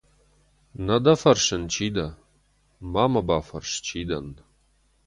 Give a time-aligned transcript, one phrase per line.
[0.85, 2.07] Нӕ дӕ фӕрсын, чи дӕ?
[2.91, 4.27] Ма мӕ бафӕрс, чи дӕн?